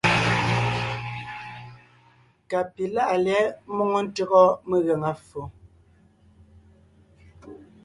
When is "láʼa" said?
2.95-3.15